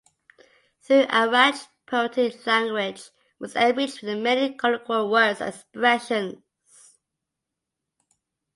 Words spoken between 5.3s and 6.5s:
and expressions.